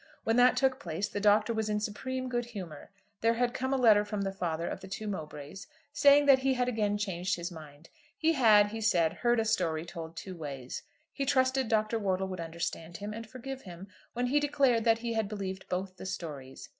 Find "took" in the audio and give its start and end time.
0.57-0.79